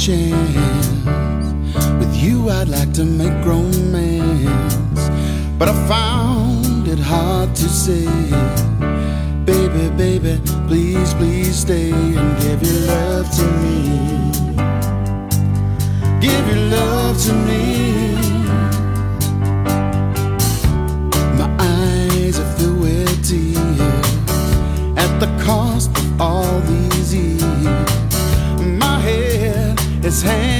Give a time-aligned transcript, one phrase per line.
[0.00, 1.04] Chance
[1.98, 5.10] with you, I'd like to make romance.
[5.58, 8.06] But I found it hard to say,
[9.44, 13.76] baby, baby, please, please stay and give your love to me.
[16.18, 17.79] Give your love to me.
[30.22, 30.59] Head is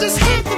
[0.00, 0.57] You could stay.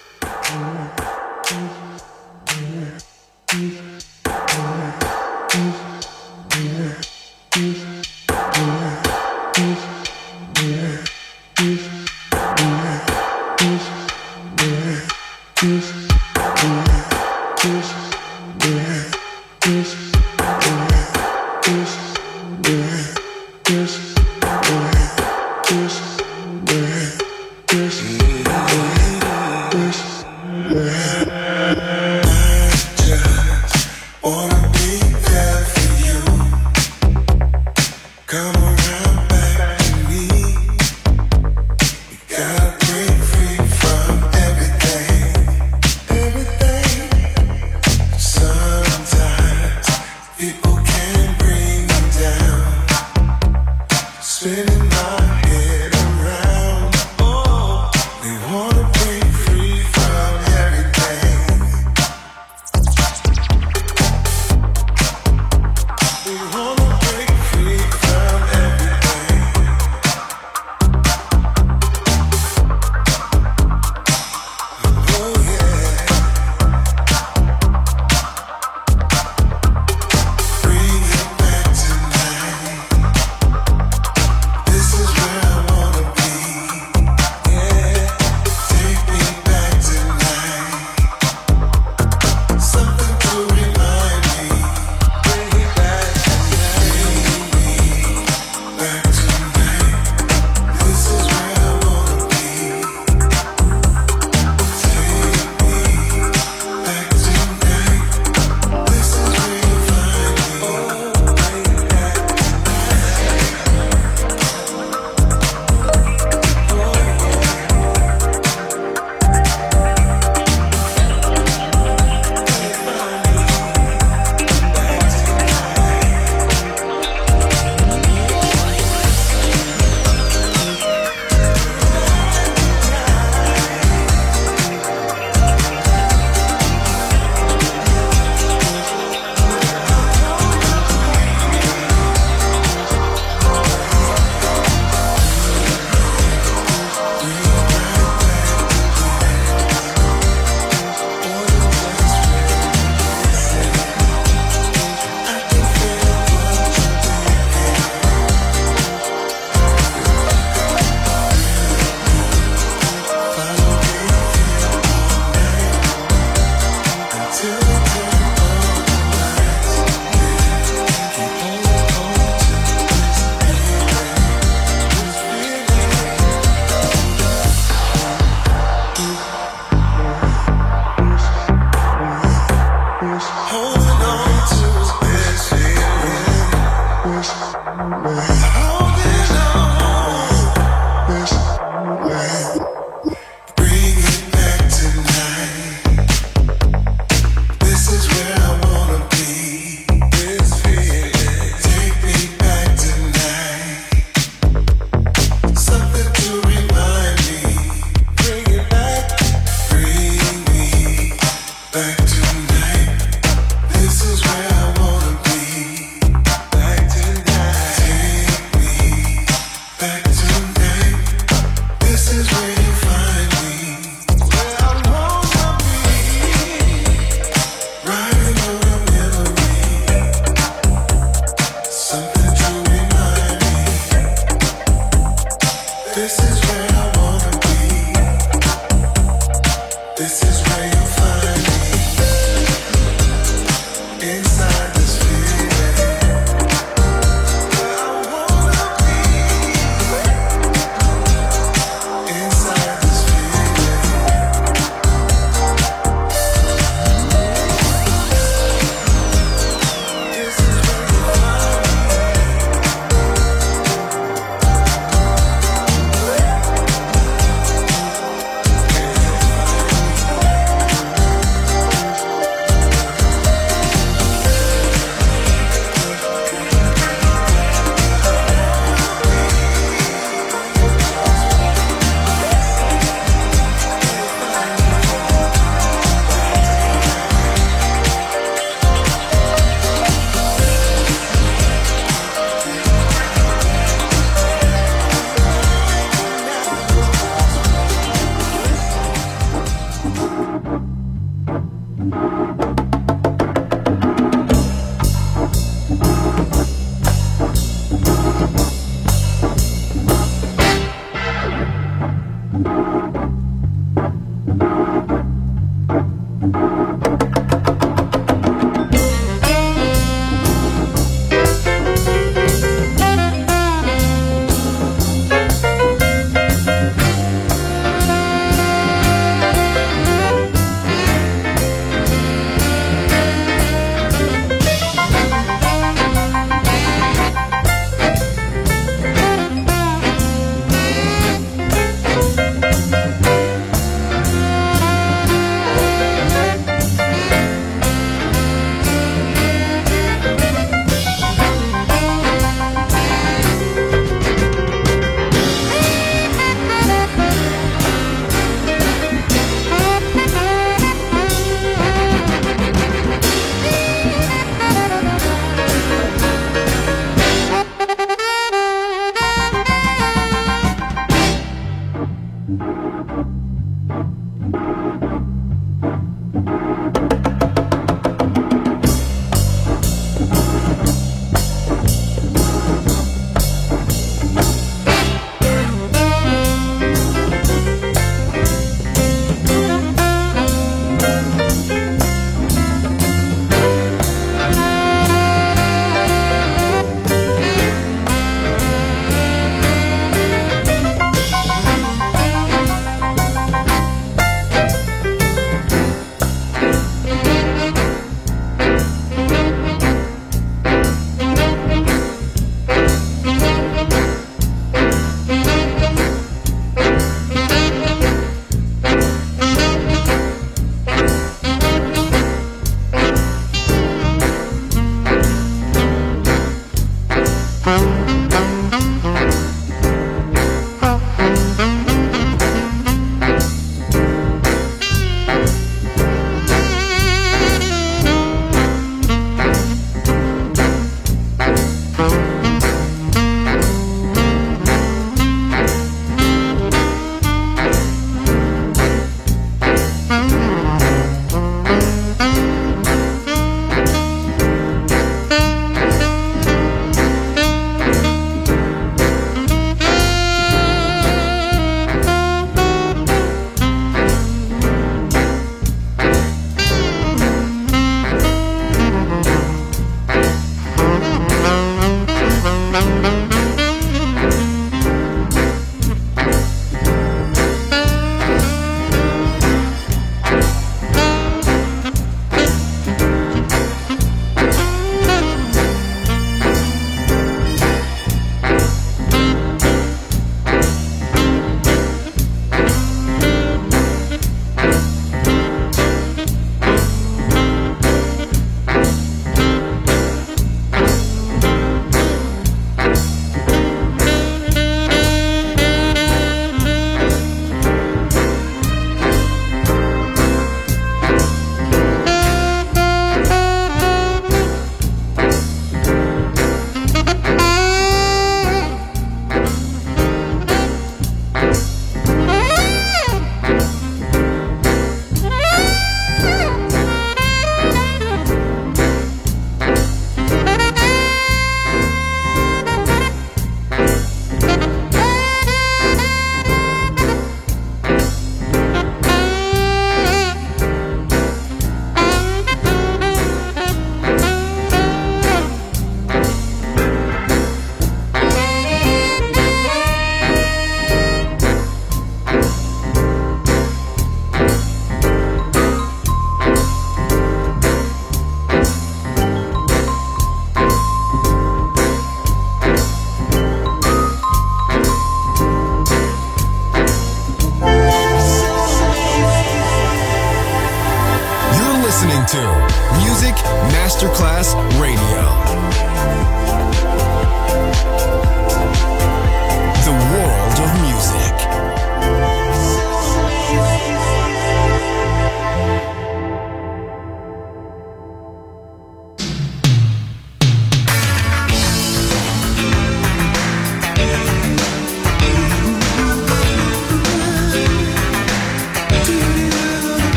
[240.01, 240.40] This is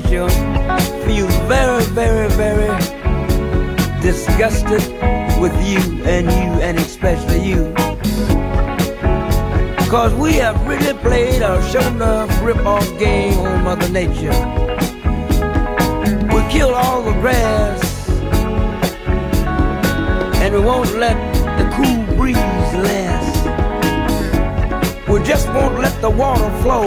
[0.00, 0.30] Nature
[1.04, 2.72] feels very, very, very
[4.00, 4.80] disgusted
[5.38, 7.74] with you and you and especially you.
[9.90, 14.32] Cause we have really played our show enough rip-off game on Mother Nature.
[16.32, 18.08] We kill all the grass
[20.40, 21.18] and we won't let
[21.58, 22.36] the cool breeze
[22.88, 23.44] last.
[25.06, 26.86] We just won't let the water flow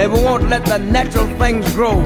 [0.00, 2.00] and we won't let the natural things grow.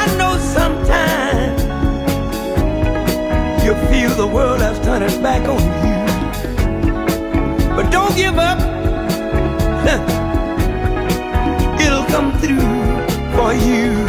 [0.00, 1.62] I know sometimes
[3.64, 5.94] you feel the world has turned its back on you.
[7.76, 8.58] But don't give up.
[11.80, 12.58] It'll come through
[13.36, 14.08] for you.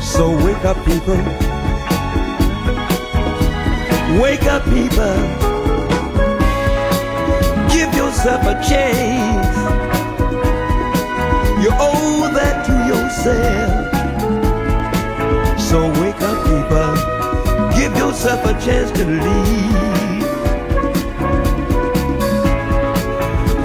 [0.00, 1.18] So wake up, people.
[4.22, 5.47] Wake up, people
[8.08, 9.56] yourself a chance.
[11.62, 13.70] You owe that to yourself.
[15.60, 16.94] So wake up, people.
[17.78, 20.22] Give yourself a chance to leave.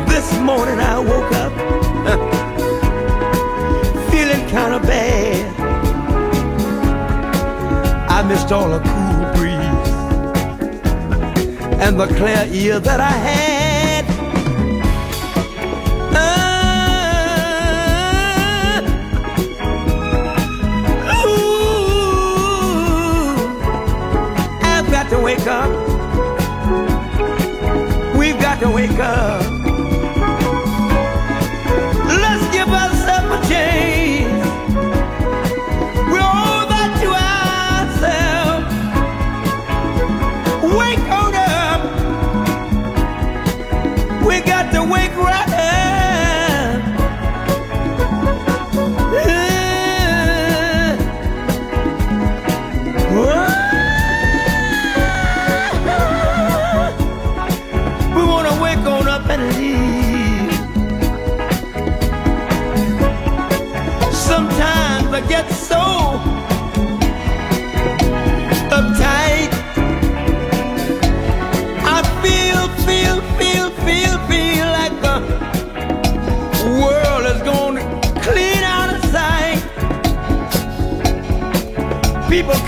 [0.10, 1.54] This morning I woke up
[4.12, 5.46] feeling kind of bad.
[8.10, 9.89] I missed all the cool breeze
[11.82, 13.62] and the clear ear that I had.
[25.38, 25.69] wake up.
[28.17, 29.43] We've got to wake up.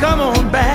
[0.06, 0.75] come on back.